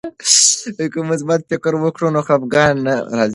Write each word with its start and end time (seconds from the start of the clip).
که 0.93 0.99
مثبت 1.11 1.39
فکر 1.49 1.73
وکړو 1.83 2.07
نو 2.15 2.21
خفګان 2.27 2.73
نه 2.85 2.93
راځي. 3.15 3.29